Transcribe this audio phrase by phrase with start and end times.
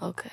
[0.00, 0.24] OK。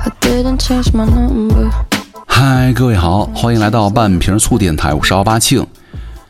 [0.00, 1.70] I didn't change my number.
[2.26, 5.64] 嗨，各位好，欢迎来到半瓶醋电台，我是奥巴庆。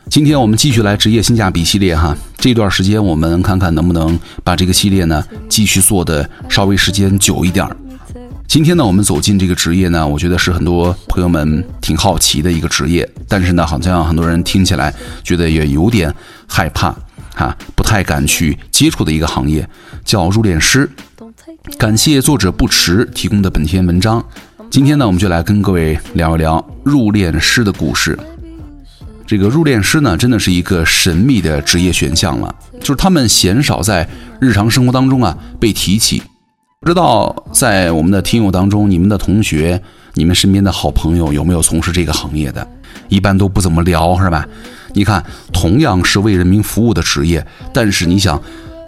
[0.09, 7.75] 今天我们继续来职业性价比系列哈，这段时间我们看看能不能把这个系列呢继续做的稍微时间久一点儿。
[8.47, 16.11] 今天呢，我们走进这个职业呢，我觉得是很多朋友们挺好奇的一个职业，但是呢，好像很多人听起来觉得也有点
[16.47, 16.95] 害怕
[17.35, 19.67] 哈，不太敢去接触的一个行业，
[20.03, 20.89] 叫入殓师。
[21.77, 24.23] 感谢作者不迟提供的本篇文章。
[24.71, 28.17] 今天呢，我们就来跟各位聊一聊入殓师的故事。
[29.29, 34.09] 这个入殓师呢，真的是一个神秘的职业选项了，就是他们鲜少在
[34.41, 36.19] 日常生活当中啊被提起。
[36.79, 39.79] 不知道在我们的听友当中，你们的同学、
[40.15, 42.67] 你们身边的好朋友有没有从事这个行业的？
[43.07, 44.43] 一般都不怎么聊，是吧？
[44.93, 48.41] 你看，同样是为人民服务的职业，但是你想，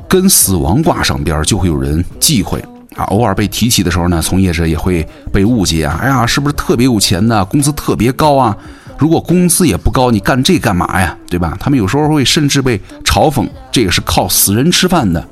[0.10, 2.60] 跟死亡挂上边，就会有人忌讳
[2.96, 3.04] 啊。
[3.10, 6.00] 偶尔被提起的时候呢，从业者也会被误解啊。
[6.02, 7.46] 哎呀，是不是特别有钱呢？
[7.46, 8.58] 工资特别高啊？
[9.02, 11.18] 如果工资也不高，你干这干嘛呀？
[11.28, 11.58] 对吧？
[11.60, 15.28] 他们有时候会甚至被嘲讽，这个是靠死人吃饭的。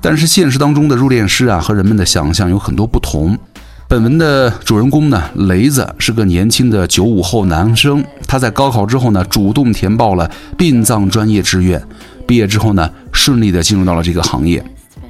[0.00, 3.38] 但是现实当中的入殓师啊，和人们的想象有很多不同。
[3.86, 10.28] 本文的主人公呢，雷子是个年轻的九五后男生，他在高考之后呢，主动填报了
[10.58, 11.80] 殡葬专业志愿，
[12.26, 14.60] 毕业之后呢，顺利的进入到了这个行业。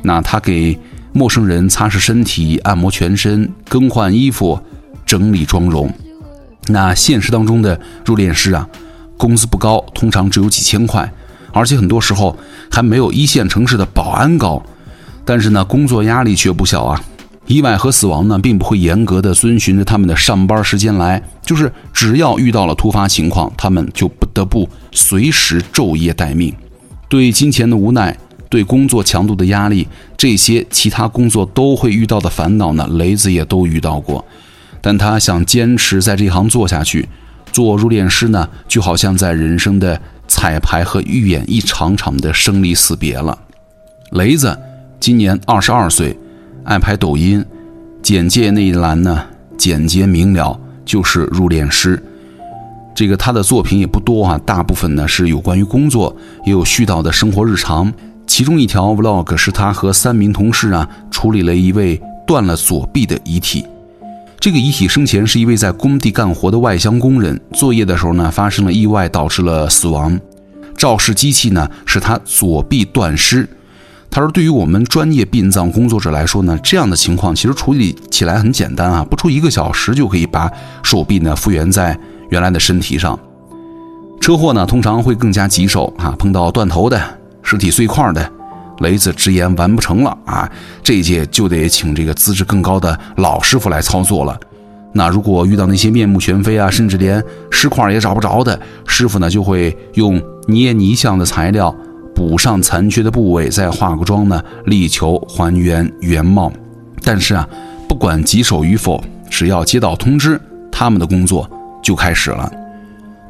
[0.02, 0.78] 那他给
[1.14, 4.60] 陌生人擦拭身体、按摩全身、更换衣服、
[5.06, 5.90] 整理妆容。
[6.68, 8.68] 那现实当中的入殓师啊，
[9.16, 11.12] 工资不高，通常只有几千块，
[11.52, 12.36] 而且很多时候
[12.70, 14.62] 还没有一线城市的保安高。
[15.24, 17.02] 但是呢，工作压力却不小啊。
[17.46, 26.54] 意外和死亡呢，并不会严格的遵循着他们的上班时间来，就是只要遇到了突发情况，他们就不得不随时昼夜待命。
[27.06, 28.16] 对金钱的无奈，
[28.48, 29.86] 对工作强度的压力，
[30.16, 34.24] 这些其他工作都会遇到的烦恼呢，雷子也都遇到过。
[34.86, 37.08] 但他想坚持在这行做下去，
[37.50, 43.38] 做入殓师呢，就好像在人生的彩排和预演一场场的生离死别了。
[44.10, 44.54] 雷子
[45.00, 46.14] 今年二十二岁，
[46.64, 47.42] 爱拍抖音，
[48.02, 49.24] 简介那一栏呢
[49.56, 52.02] 简洁明了，就是入殓师。
[52.94, 57.90] 这个他的作品也不多啊，大部分呢是有关于工作，也有絮叨的生活日常。
[58.26, 63.64] 其中一条 vlog 是他和三名同事啊处理了一位断了左臂的遗体。
[64.44, 70.20] 这个遗体生前是一位在工地干活的外乡工人，作业的时候呢发生了意外，导致了死亡。
[70.76, 73.48] 肇事机器呢使他左臂断失。
[74.10, 83.18] 他说：“对于我们专业殡葬工作者来说呢，这样的情况其实处理起来很简单啊，不出一个小时就可以把手臂呢复原在原来的身体上。
[84.20, 87.00] 车祸呢通常会更加棘手啊，碰到断头的、
[87.42, 88.30] 尸体碎块的，
[88.80, 90.50] 雷子直言完不成了啊，
[90.82, 94.38] 这一届就得请这个资质更高的老师傅来操作了。
[94.92, 101.74] 那如果遇到那些面目全非啊，甚至连尸块也找不着的，师傅呢就会用捏泥像的材料。”
[102.14, 106.52] 补上残缺的部位，再化个妆呢，力求还原原貌。
[107.02, 107.44] 但是啊，
[107.88, 111.50] 不管棘手与否，只要接到通知，他们的工作
[111.82, 112.48] 就开始了。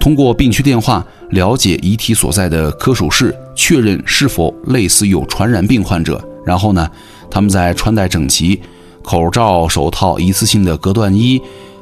[0.04, 6.22] 通过病区电话了解遗体所在的科属室，确认是否类似有传染病患者。
[6.44, 6.86] 然后呢，
[7.30, 8.60] 他们再穿戴整齐，
[9.02, 11.40] 口罩、手套、一次性的隔断衣，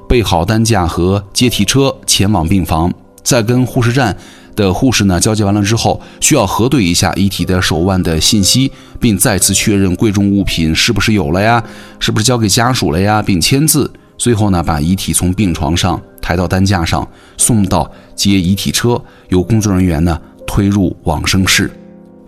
[0.09, 2.94] 备好担架和接替车前往病房，
[3.25, 4.16] 再跟护士站。
[4.55, 11.61] 的护士呢交接完了之后，需要核对一下遗体的手腕的信息，并再次确认贵重物品是不是有了呀，
[11.99, 13.93] 是不是交给家属了呀，并签字。
[14.22, 17.05] 最后呢，把遗体从病床上抬到担架上，
[17.37, 20.16] 送到接遗体车，由工作人员呢
[20.47, 21.69] 推入往生室。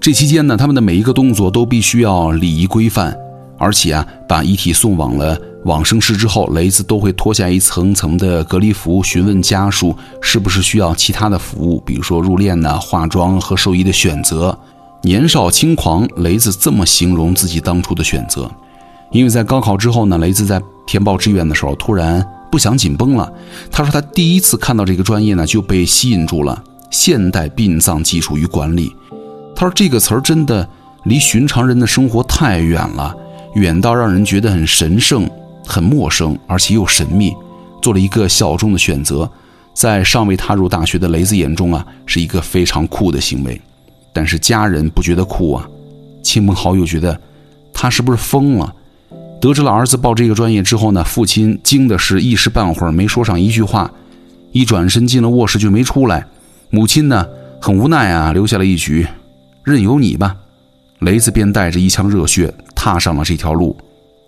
[0.00, 3.16] 这期间呢，他们的每一个动作都必须要礼仪规范，
[3.56, 5.40] 而且啊，把遗体送往了。
[5.66, 14.58] 往生室之后，雷子都会脱下一层层的隔离服，询问家属是不是需要其他的服务，比如说入殓呐、化妆和寿衣的选择。
[15.04, 18.50] 年少轻狂，雷子这么形容自己当初的选择。
[19.12, 23.32] 因为在高考之后呢，雷子在填报志愿的时候突然不想紧绷了。
[23.70, 26.62] 他说他第一次看到这个专业呢，就被吸引住了。
[26.90, 28.94] 现代殡葬技术与管理，
[29.56, 30.68] 他说这个词儿真的
[31.04, 33.16] 离寻常人的生活太远了，
[33.54, 35.28] 远到让人觉得很神圣。
[35.66, 37.34] 很陌生，而且又神秘，
[37.80, 39.26] 做了一个小众的选择，
[39.72, 43.58] 在尚未踏入大学的雷子眼中啊，是一个非常酷的行为。
[44.12, 45.66] 但是家人不觉得酷啊，
[46.22, 47.18] 亲朋好友觉得
[47.72, 48.74] 他是不是疯了？
[49.44, 53.92] 得知了儿子报这个专业之后呢，父亲惊的是一时半会儿没说上一句话，
[54.52, 56.26] 一转身进了卧室就没出来。
[56.70, 57.26] 母亲呢
[57.60, 59.06] 很无奈啊，留下了一句
[59.62, 60.34] ：“任由你吧。”
[61.00, 63.76] 雷子便带着一腔热血踏上了这条路。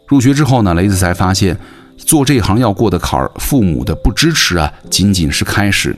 [0.07, 1.59] 入学之后呢，雷子才发现，
[1.97, 5.97] 做这行要过的坎儿，父母的不支持啊，仅仅是开始。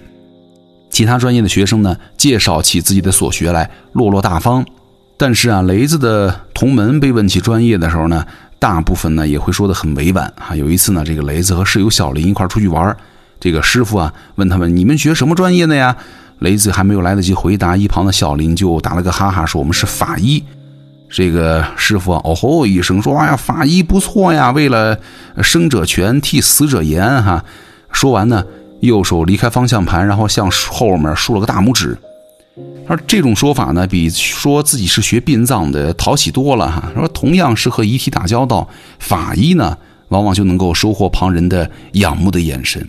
[0.91, 4.65] 其他专业的学生呢，介绍起自己的所学来，落落大方。
[5.17, 8.25] 但是啊，雷子的同门被问起专业的时候呢，
[8.59, 10.55] 大部分呢也会说的很委婉啊。
[10.55, 12.97] 有一次呢，这个雷子和室友小林一块出去玩，
[13.39, 15.97] 这个师傅啊问他们：“你们学什么专业的呀？”
[16.41, 20.43] 雷子还没有来得及回答，一旁的小林就打了个哈哈说：“我们是法医。”
[21.11, 24.97] 这个师傅啊哦吼一声说：“哎呀，法医不错呀，为了
[25.43, 27.45] 生者全，替死者言哈。”
[27.91, 28.45] 说完呢，
[28.81, 31.97] 右手离开方向盘，然后向后面竖了个大拇指。
[32.89, 36.91] 而这种说法呢，比说自己是学殡葬的讨喜多了哈。
[36.97, 38.67] 说同样是和遗体打交道，
[38.99, 39.77] 法医呢，
[40.09, 42.87] 往往就能够收获旁人的仰慕的眼神。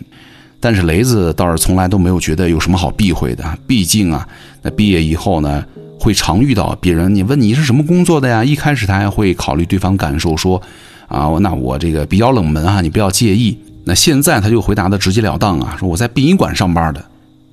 [0.58, 4.26] 但是雷子倒是从来都没有觉得有什么好避讳的，毕竟啊，
[4.62, 5.64] 那毕业以后呢，
[5.98, 8.42] 会常遇到别人，你问你是什么工作的呀？
[8.42, 10.60] 一开始他还会考虑对方感受，说
[11.08, 13.58] 啊，那我这个比较冷门啊，你不要介意。
[13.84, 17.04] 那现在他就回答的直截了当啊，说我在殡仪馆上班的，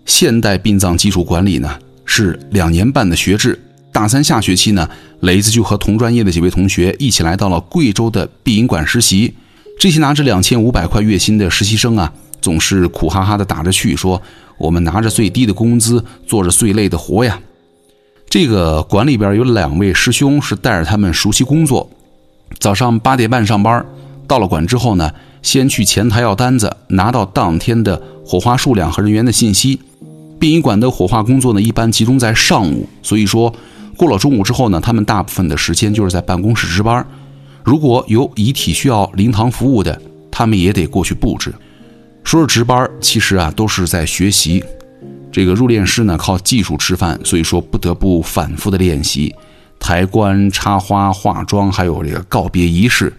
[0.05, 1.77] 现代殡葬技术管理呢。
[2.07, 3.61] 是两年半的学制，
[3.91, 4.89] 大三下学期呢，
[5.19, 9.35] 雷子就和同专业的几位同学一起来到了贵州的殡仪馆实习。
[9.77, 12.11] 这些拿着两千五百块月薪的实习生啊，
[12.41, 14.19] 总是苦哈哈的打着趣说
[14.57, 17.39] ：“我们拿着最低的工资，做着最累的活呀。”
[18.27, 21.89] 这个馆里边有两位师兄是带着他们熟悉工作。
[22.57, 23.85] 早上八点半上班，
[24.25, 25.11] 到了馆之后呢，
[25.41, 29.79] 先去前台要单子，拿到当天的火化数量和人员的信息。
[30.39, 33.53] 殡仪馆的火化工作呢，一般集中在上午，所以说
[33.95, 37.05] 过了中午之后呢，他们大部分的时间就是在办公室值班。
[37.63, 39.99] 如果有遗体需要灵堂服务的，
[40.31, 41.53] 他们也得过去布置。
[42.23, 44.63] 说是值班，其实啊都是在学习。
[45.31, 49.33] 这个入殓师呢靠技术吃饭，所以说不得不反复的练习
[49.79, 53.11] 抬棺、插花、化妆，还有这个告别仪式。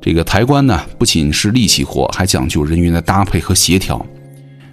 [0.00, 4.04] 这个抬棺呢不仅是力气活，还讲究人员的搭配和协调。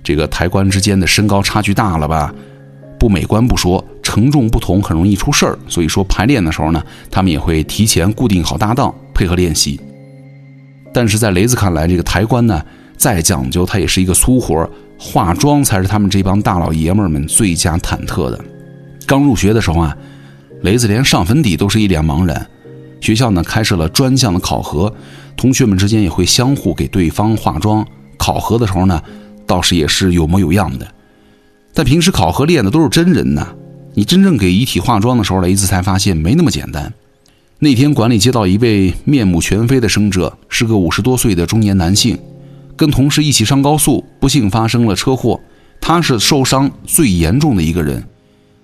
[0.08, 2.34] 这个抬棺之间的身高差距大了吧？
[2.98, 5.60] 不美观不说，承重不同很容易出事儿。
[5.68, 6.82] 所以说排练的时候呢，
[7.12, 9.78] 他们也会提前固定好搭档，配合练习。
[10.94, 12.64] 但是在雷子看来，这个抬棺呢
[12.96, 18.40] 再讲究，它也是一个粗活化妆才是他们这帮大老爷们儿们最佳忐忑的。
[19.06, 19.98] 刚入学的时候啊，
[20.62, 22.48] 雷子连上粉底都是一脸茫然。
[23.02, 24.94] 学校呢开设了专项的考核，
[25.36, 27.86] 同学们之间也会相互给对方化妆。
[28.18, 29.04] 考核的时候呢。
[29.48, 30.88] 倒是也是有模有样的，
[31.74, 33.56] 但平时考核练的都是真人呐。
[33.96, 36.94] 你真正给遗体化妆的时候，雷子才发现没那么简单。
[37.58, 42.16] 那天馆里接到一位面目全非的生者，是个五十多岁的中年男性，
[42.76, 45.40] 跟同事一起上高速，不幸发生了车祸。
[45.82, 48.04] 他是受伤最严重的一个人，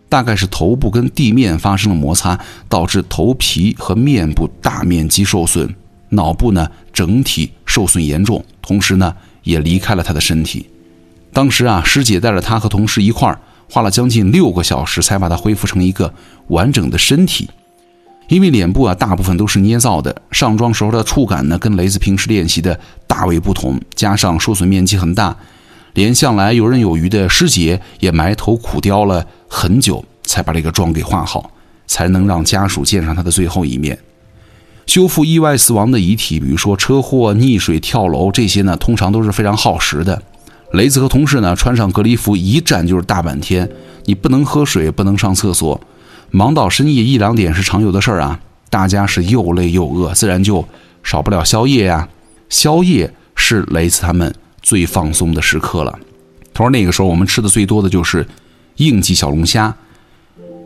[0.09, 2.39] 大概是头部跟地面发生了摩擦，
[2.69, 5.73] 导致头皮和面部大面积受损，
[6.09, 10.67] 脑部呢整体受损严重，同时呢也离开了他的身体。
[11.33, 13.39] 当时啊，师姐带着他和同事一块儿，
[13.69, 16.13] 花了将近六个小时才把他恢复成一个
[16.47, 17.49] 完整的身体。
[18.29, 25.35] 因为脸部啊大部分都是捏造的，上妆时候的触感呢跟雷子平时练习的大为不同，加上受损面积很大，
[25.95, 31.51] 连向来游刃有余的师姐也埋头苦雕了很久，才把这个妆给画好，
[31.87, 33.97] 才能让家属见上他的最后一面。
[34.85, 40.21] 修复意外死亡的遗体，比如说车祸、溺水、跳楼这些呢，通常都是非常耗时的。
[40.73, 43.69] 雷子和同事呢，穿上隔离服，一站就是大半天。
[44.05, 45.79] 你不能喝水，不能上厕所，
[46.31, 48.39] 忙到深夜一两点是常有的事儿啊。
[48.71, 50.67] 大家是又累又饿，自然就
[51.03, 52.09] 少不了宵夜呀。
[52.49, 55.99] 宵夜是雷子他们最放松的时刻了。
[56.55, 58.27] 他说那个时候我们吃的最多的就是
[58.77, 59.75] 应季小龙虾，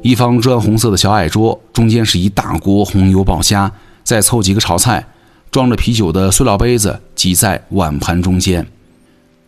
[0.01, 3.69] 一方砖红色的小矮桌，中间是一大锅红油爆虾，
[4.05, 5.05] 再凑几个炒菜，
[5.51, 8.65] 装着啤酒的塑料杯子挤在碗盘中间。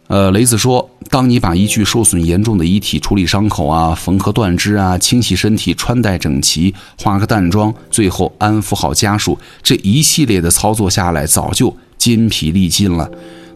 [0.10, 13.08] 呃，雷子说：“当你把一具受损严重的遗体处理伤口啊、缝合断肢啊、清洗身体、穿戴整齐、化个淡妆，最后安抚好家属，这一系列的操作下来，早就筋疲力尽了，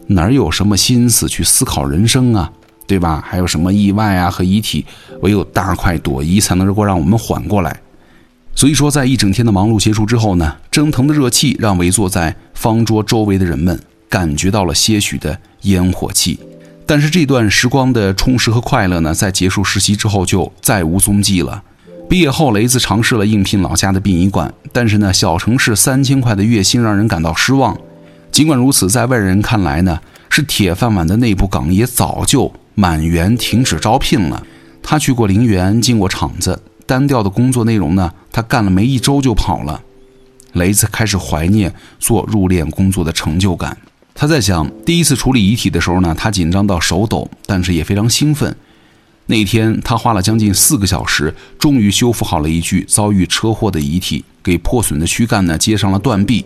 [0.06, 2.52] 哪有什么心思去思考人生啊？
[2.86, 3.20] 对吧？
[3.26, 4.86] 还有什么意外啊和遗体？
[5.22, 7.80] 唯有大快朵颐，才能够让我们缓过来。
[8.54, 13.76] 所以说，在一整天的忙碌结束之后呢，蒸腾的热气让围坐在方桌周围的人们。”
[14.14, 16.38] 感觉到了些许的烟火气，
[16.86, 21.60] 但是这段时光的充实和快乐呢，在结束实习之后就再无踪迹了。
[22.08, 27.76] 毕业后，雷子尝试了应聘老家的殡仪馆，但是呢，小城市三千块的月薪让人感到失望。
[28.30, 29.98] 尽管如此，在外人看来呢，
[30.30, 34.46] 是铁饭碗的内部岗也早就满员停止招聘了。
[34.80, 39.80] 他去过陵园，进过厂子，单调的工作内容呢，他干了没一周就跑了。
[40.52, 43.76] 雷子开始怀念做入殓工作的成就感。
[44.14, 48.56] 他在想，第一次处理遗体的时候呢，他紧张到手抖，但是也非常兴奋。
[49.26, 56.44] 那天，他花了将近四个小时，终于修复好了一具遭遇车祸的遗体，给破损的躯干呢接上了断臂。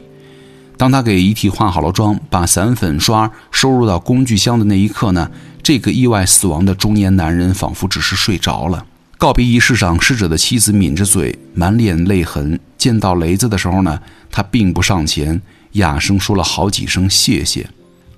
[0.77, 5.31] 当他给遗体化好了妆，把散粉刷收入到工具箱的那一刻呢，
[5.63, 8.87] 这个意外死亡的中年男人仿佛只是睡着了。
[9.19, 12.59] 告别仪式上，逝者的妻子抿着嘴，满脸泪痕。
[12.79, 17.69] 见到雷子的时候呢，他并不上前，哑声说了好几声谢谢。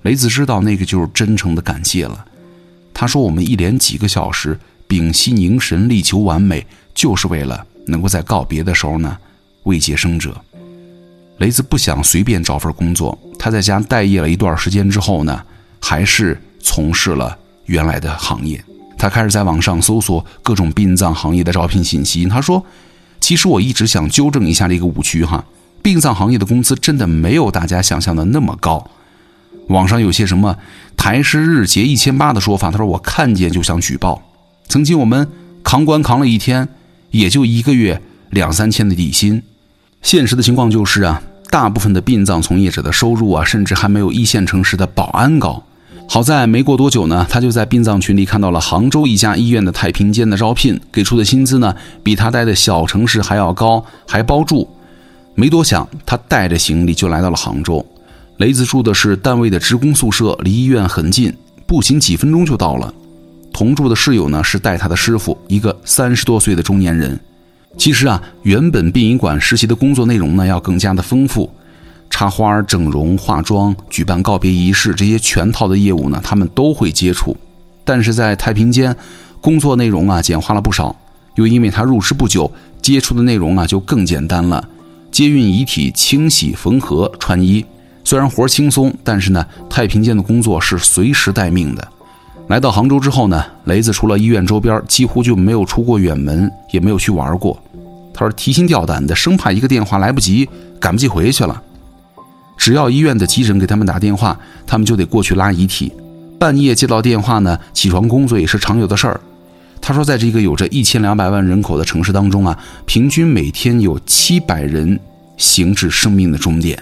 [0.03, 2.25] 雷子知道那个就是真诚的感谢了。
[2.95, 9.17] 他说：“我们一连几个小时屏息凝神，力求完美，就是为了能够在告别的时候呢，
[9.65, 10.39] 慰藉生者。”
[11.39, 15.43] 雷子不想随便找份工作，他在家待业了一段时间之后呢，
[15.81, 18.63] 还是从事了原来的行业。
[18.99, 22.27] 他开始在网上搜索各种殡葬行业的招聘信息。
[22.27, 22.63] 他说
[23.21, 25.43] ：“其实我一直想纠正一下这个误区哈，
[25.83, 28.91] 殡葬行业的工资真的没有大家想象的那么高。
[29.69, 30.57] 网上有些什么
[30.97, 34.23] 台师日结一千八的说法，他说我看见就想举报。
[34.69, 35.29] 曾经我们
[35.63, 36.69] 扛棺扛了一天，
[37.11, 39.43] 也就一个月两三千的底薪。
[40.03, 45.65] 现实的情况就是啊。”大部分的殡葬从业者的收入啊，甚至还没有一线城市的保安高。
[46.09, 54.71] 好在没过多久呢，他就在殡葬群里看到了杭州一家医院的太平间的招聘，给出的薪资呢比他待的小城市还要高，还包住。
[55.35, 57.85] 没多想，他带着行李就来到了杭州。
[58.39, 61.35] 雷子住的是单位的职工宿舍，离医院很近，
[61.67, 62.93] 步行几分钟就到了。
[63.53, 67.19] 同住的室友呢是带他的师傅，一个三十多岁的中年人。
[67.77, 71.51] 其实啊，原本殡仪馆实习的工作内容呢要更加的丰富，
[72.09, 77.37] 插花、整容、化妆、举办告别仪式这些全套的业务呢，他们都会接触。
[77.85, 78.97] 但是在太平间，
[79.41, 80.95] 工作内容啊简化了不少，
[81.35, 84.67] 又因为他入职不久，接触的内容啊就更简单了：
[85.11, 87.65] 接运遗体、清洗、缝合、穿衣。
[88.05, 91.89] 虽然活轻松，但是呢，太平间的工作是随时待命的。
[92.49, 97.57] 来到杭州之后呢，雷子除了医院周边，几乎就没有出过远门，也没有去玩过。
[98.13, 100.49] 他说提心吊胆的，生怕一个电话来不及，
[100.81, 101.63] 赶不及回去了。
[102.57, 105.93] 只要医院的急诊给他们打电话，他们就得过去拉遗体。
[106.39, 109.21] 半夜接到电话呢，起床工作也是常有的事儿。
[109.81, 114.99] 他说，在这个有着一千两百万人口的城市当中啊，平均每天有七百人
[115.37, 116.81] 行至生命的终点。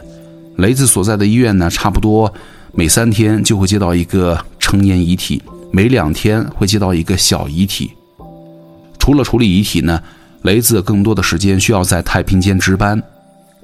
[0.56, 2.32] 雷子所在的医院呢，差不多
[2.72, 5.40] 每三天就会接到一个成年遗体。
[5.70, 7.90] 每两天会接到一个小遗体。
[8.98, 10.02] 除了处理遗体呢，
[10.42, 13.02] 雷子更多的时间需要在太平间值班。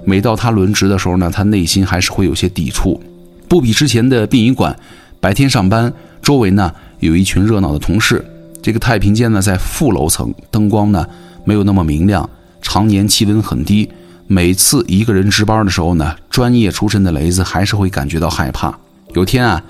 [0.05, 3.01] 每到他轮值的时候呢，他内心还是会有些抵触。
[3.49, 4.77] 不比之前的殡仪馆，
[5.19, 8.25] 白天上班，周围呢有一群热闹的同事。
[8.65, 11.07] 这个太平间呢在负楼层，灯光呢
[11.45, 12.31] 没有那么明亮，
[12.63, 13.91] 常年气温很低。
[14.27, 18.75] 每次一个人值班的时候呢，专业出身的雷子还是会感觉到害怕。
[19.13, 19.63] 有天啊。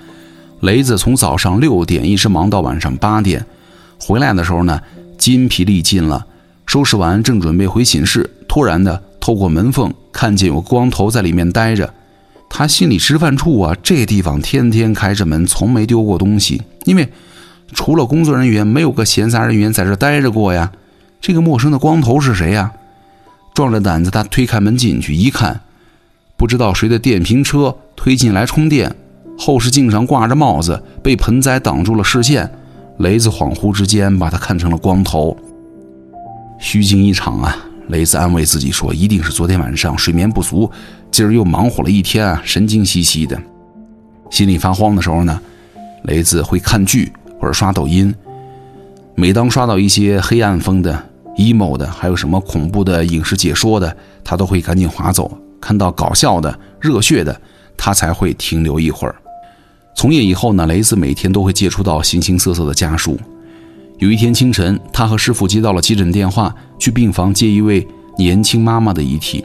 [0.61, 3.45] 雷子从早上六点一直忙到晚上八点，
[3.99, 4.81] 回来的时候呢，
[5.19, 6.25] 筋疲力尽了。
[6.65, 11.93] 收拾完，正准备回寝室，突然的透过门缝看见有个光头在里面待着。
[12.49, 17.13] 他心里吃饭处啊，这地方天天开着门，从没丢过东西，因为
[17.75, 20.73] 除了工作人员，没有个闲杂人员在这待着过呀。
[21.21, 22.73] 这个陌生的光头是谁呀？
[23.53, 25.61] 壮着胆子，他推开门进去一看，
[26.37, 28.95] 不知道谁的电瓶车推进来充电。
[29.37, 32.51] 后视镜上挂着帽子，被盆栽挡住了视线。
[32.99, 35.37] 雷子恍惚之间把他看成了光头。
[36.59, 37.57] 虚惊一场啊！
[37.89, 40.71] 雷子安慰自己说：“一定是昨天晚上睡眠不足，
[41.11, 43.39] 今儿又忙活了一天啊，神经兮兮的。”
[44.31, 45.41] 心里发慌的时候呢，
[46.05, 48.15] 雷子会看剧或者刷抖音。
[49.15, 51.01] 每当刷到一些黑暗风的、
[51.37, 55.31] emo 的，还有什么恐怖的影视解说的，他都会赶紧划走。
[55.61, 57.41] 看到搞笑的、热血的，
[57.77, 59.15] 他才会停留一会儿。
[59.97, 63.19] 从业以后呢，雷子每天都会接触到形形色色的家属。
[63.99, 67.87] 有一天清晨，他和师傅接到了急诊电话，去病房接一位
[68.19, 69.45] 年轻妈妈的遗体。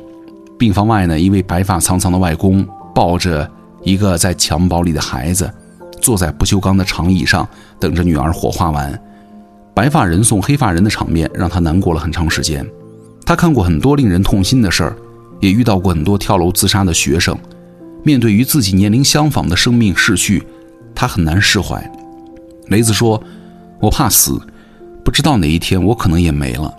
[0.58, 3.50] 病房外呢，一位白发苍苍的外公抱着
[3.84, 5.50] 一个在襁褓里的孩子，
[6.02, 7.48] 坐在不锈钢的长椅上，
[7.80, 9.00] 等着女儿火化完。
[9.74, 12.66] 白发人送黑发人的场面让他难过了很长时间。
[13.26, 14.96] 他看过很多令人痛心的事儿，
[15.40, 17.38] 也遇到过很多跳楼自杀的学生。
[18.04, 20.44] 面对与自己年龄相仿的生命逝去，
[20.96, 21.92] 他很难释怀。
[22.68, 23.22] 雷子说
[23.80, 24.40] ：“我怕死，
[25.04, 26.74] 不知道哪一天我可能也没了。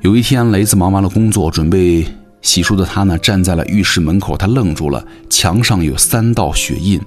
[0.00, 2.06] 有一天，雷子忙完了工作，准备
[2.40, 7.00] 洗漱的他呢，站在了浴室门口，他愣住了，墙上有三道血印。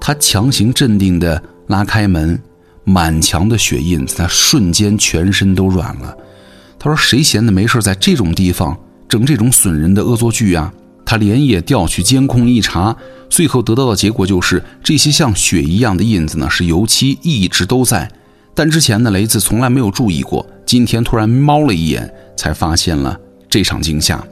[0.00, 2.40] 他强行镇定地拉开门，
[2.88, 6.16] 满墙的血印，他瞬间全身都软了。
[6.78, 8.74] 他说：“谁闲的没事在这种地方
[9.06, 10.72] 整这种损人的恶作剧啊？”
[11.04, 12.96] 他连夜调取监控一查，
[13.28, 18.10] 最后得到的结果就是这些像血一样的印子呢是油漆，一直都在。
[18.54, 23.18] 但之前呢，雷子从来没有注意过，今天突然猫了一眼，才发现了
[23.50, 24.22] 这场惊吓。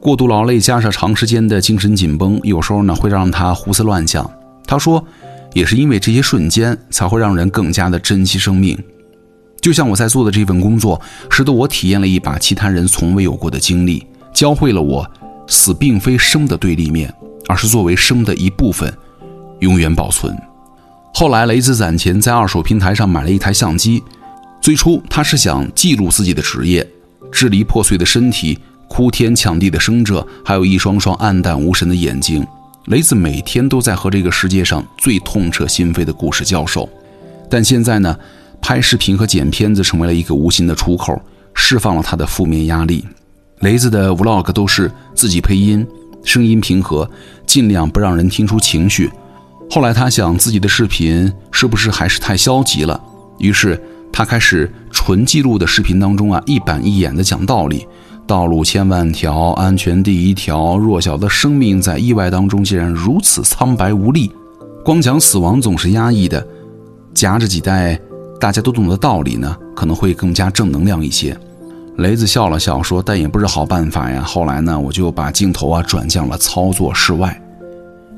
[0.00, 4.28] 过度劳累加上长时间的精神紧绷，有时候呢会让他胡思乱想。
[4.66, 5.04] 他说，
[5.52, 8.78] 也是因为这些瞬间，才会让人更加的珍惜生命。
[9.60, 15.08] 就像我在做的这份工作，使得我体验了一把其他人从未有过的经历，教会了我。
[15.52, 17.12] 死并非生的对立面，
[17.48, 18.96] 而是作为生的一部分，
[19.58, 20.32] 永远保存。
[21.12, 24.00] 后来，雷子攒钱在二手平台上买了一台相机。
[24.60, 26.88] 最初，他是想记录自己的职业，
[27.32, 28.56] 支离破碎的身体，
[28.88, 32.46] 哭天抢地的生者，还有一双双黯淡无神的眼睛。
[32.86, 36.88] 雷子每天都在和这个世界上最痛彻心扉的故事交手。
[37.48, 38.16] 但现在呢，
[38.60, 41.20] 拍视频和剪片子成为了一个无形的出口，
[41.54, 43.04] 释放了他的负面压力。
[43.60, 45.86] 雷子的 vlog 都是自己配音，
[46.24, 47.08] 声音平和，
[47.46, 49.10] 尽量不让人听出情绪。
[49.70, 53.00] 后来他想自己的视频是不是还是太消极了，
[53.38, 53.80] 于是
[54.12, 57.86] 他开始纯记录的视频当中啊，一板一眼的讲道理：
[58.30, 60.78] 道路千万条，安全第一条。
[60.78, 64.30] 弱小的生命在意外当中竟然如此苍白无力，
[64.84, 66.46] 光讲死亡总是压抑的，
[67.12, 68.00] 夹着几袋
[68.40, 71.36] 大家都懂的道理呢，可能会更加正能量一些。
[71.96, 74.22] 雷子笑了笑说：“但也不是好办法呀。
[74.22, 77.36] 后来呢，我就把镜头啊转向了操作室外，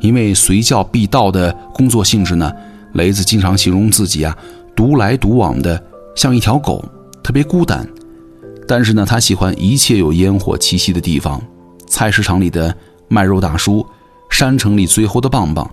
[0.00, 2.52] 因为随叫必到的工作性质呢，
[2.92, 4.36] 雷子经常形容自己啊
[4.76, 5.82] 独来独往的
[6.14, 6.84] 像一条狗，
[7.22, 7.88] 特别孤单。
[8.72, 11.38] 但是呢，他喜欢一切有烟火气息的地方，
[11.86, 12.74] 菜市场里的
[13.06, 13.86] 卖肉大叔，
[14.30, 15.70] 山城里最后的棒棒，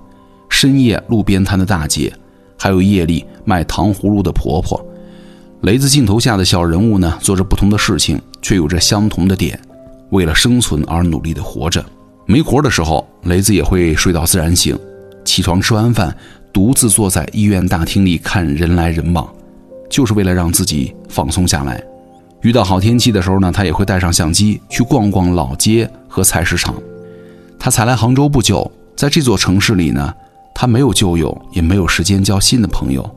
[0.50, 2.14] 深夜路边摊的大姐，
[2.58, 4.86] 还有夜里卖糖葫芦的婆婆。”
[5.64, 9.58] 雷子镜头下的小人物呢，做着不同的事情，却有着相同的点，
[10.10, 11.82] 为了生存而努力的活着。
[12.26, 14.78] 没活的时候，雷子也会睡到自然醒，
[15.24, 16.14] 起床吃完饭，
[16.52, 19.26] 独自坐在医院大厅里看人来人往，
[19.90, 21.82] 就是为了让自己放松下来。
[22.42, 26.74] 遇到好天气的时候呢，他也会带上相机去逛逛老街和菜市场。
[27.60, 30.14] 他才来杭州不久，在这座城市里呢，
[30.56, 33.10] 他没有旧友，也没有时间交新的朋友。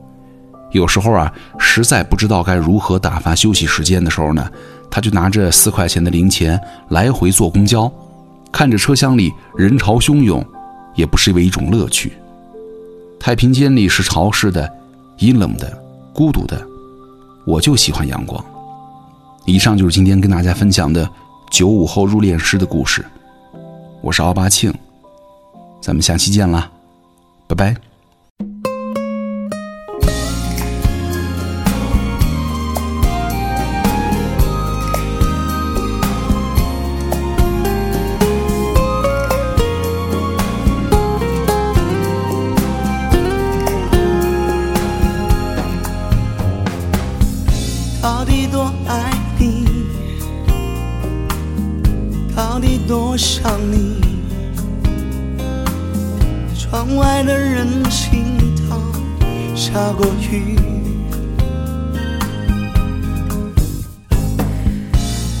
[0.71, 4.49] 有时候啊，实在不知道该如何打发休息时间的时候呢，
[4.91, 6.59] 他就拿着四块钱的零钱
[6.89, 7.89] 来回坐公交，
[8.51, 10.45] 看着车厢里人潮汹涌，
[10.95, 12.11] 也不失为一种乐趣。
[13.19, 14.69] 太平间里是潮湿的、
[15.19, 15.71] 阴冷的、
[16.11, 16.61] 孤独的，
[17.45, 18.43] 我就喜欢阳光。
[19.45, 21.09] 以上就是今天跟大家分享的
[21.51, 23.05] 九五后入殓师的故事。
[24.01, 24.73] 我是奥巴庆，
[25.81, 26.71] 咱们下期见啦，
[27.47, 27.92] 拜拜。
[53.13, 54.01] 我想你，
[56.57, 58.35] 窗外的人行
[58.67, 58.75] 道
[59.53, 60.57] 下过雨，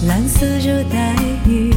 [0.07, 1.15] 蓝色热带
[1.47, 1.73] 雨，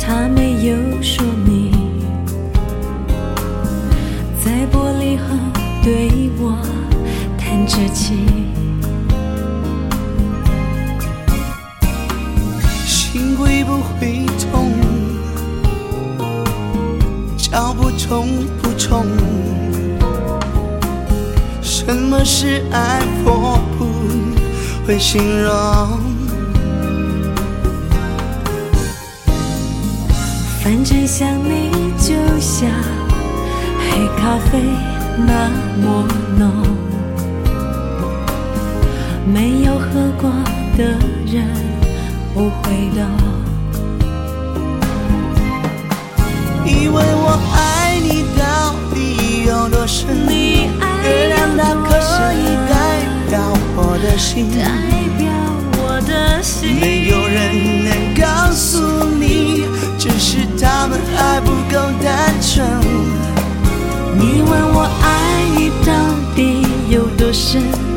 [0.00, 1.70] 他没有说明，
[4.44, 5.36] 在玻璃后
[5.84, 6.58] 对我
[7.38, 8.47] 弹着琴。
[14.00, 14.72] 悲痛？
[17.36, 18.28] 脚步重
[18.62, 19.06] 不重？
[21.60, 23.00] 什么是爱？
[23.24, 23.86] 我不
[24.86, 25.52] 会形容。
[30.62, 32.68] 反正想你就像
[33.78, 34.60] 黑咖啡
[35.26, 35.50] 那
[35.82, 36.06] 么
[36.38, 36.50] 浓，
[39.26, 39.86] 没有喝
[40.20, 40.30] 过
[40.76, 40.84] 的
[41.26, 41.66] 人。
[42.34, 43.02] 不会懂，
[46.88, 50.08] 以为我爱你到底有多深？
[50.26, 53.38] 月亮它可以代表
[53.76, 54.64] 我的心代
[55.18, 55.28] 表
[55.76, 59.66] 我的心，没有人能告诉你，
[59.98, 62.66] 只是他们还不够单纯。
[64.18, 65.92] 你问我爱你到
[66.34, 67.87] 底有多深？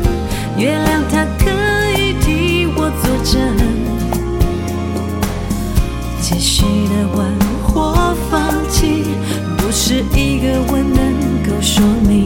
[9.92, 12.21] 是一个吻能够说明。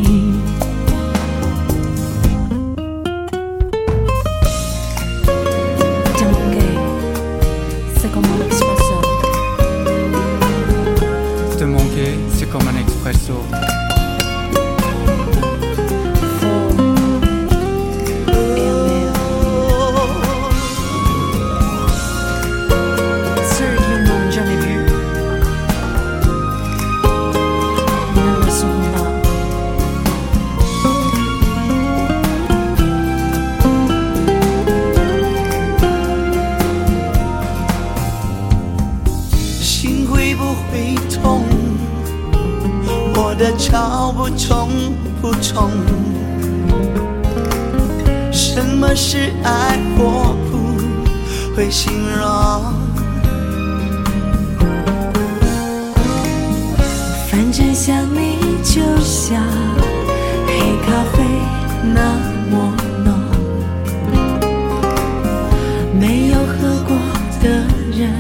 [68.06, 68.14] 人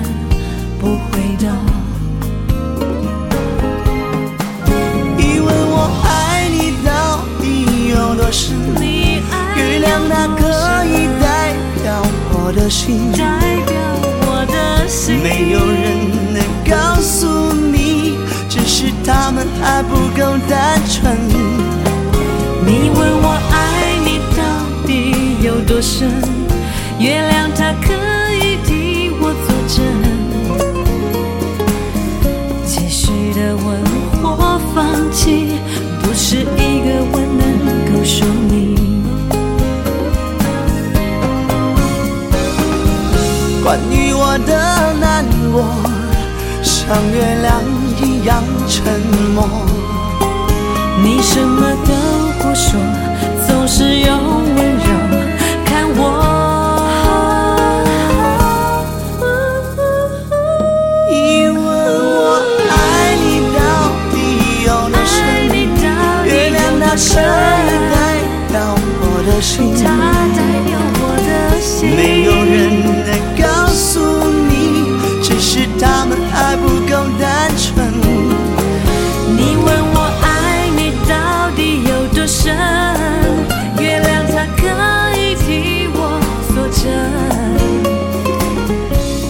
[0.78, 1.48] 不会懂。
[5.16, 6.88] 你问我爱你到
[7.40, 7.44] 底
[7.90, 8.56] 有多深？
[9.56, 10.42] 月亮它可
[10.86, 13.18] 以代表我的心，代
[13.66, 13.74] 表
[14.22, 15.84] 我的心，没有人
[16.34, 18.16] 能告诉你，
[18.48, 21.16] 只是他们还不够单纯。
[22.66, 23.54] 你问我爱
[24.04, 24.42] 你到
[24.86, 26.10] 底有多深？
[26.98, 27.92] 月亮它可
[43.66, 45.64] 关于我的难过，
[46.62, 47.60] 像月亮
[48.00, 48.78] 一样沉
[49.34, 49.44] 默。
[51.02, 51.92] 你什么都
[52.38, 52.78] 不说，
[53.48, 54.08] 总是用
[54.54, 54.86] 温柔
[55.64, 56.00] 看我。
[61.10, 62.38] 你问我
[62.70, 62.72] 爱
[63.18, 63.58] 你到
[64.12, 64.14] 底
[64.64, 64.94] 有多
[67.90, 67.98] 代
[68.48, 68.54] 表
[69.02, 69.84] 我的心，它
[70.36, 70.70] 代表
[71.02, 71.28] 我的
[71.60, 71.74] 心。
[71.96, 72.54] 没有人
[73.04, 73.35] 能告
[73.76, 74.00] 诉
[74.48, 74.88] 你，
[75.22, 77.92] 只是他们还不够单纯。
[79.36, 81.14] 你问我爱你到
[81.54, 82.56] 底有多深？
[83.78, 84.62] 月亮它可
[85.18, 86.18] 以替我
[86.54, 86.82] 作证。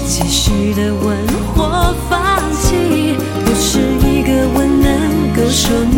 [0.06, 1.04] 继续的问
[1.52, 2.14] 或放
[2.54, 4.86] 弃，不是一个吻能
[5.34, 5.95] 够说明。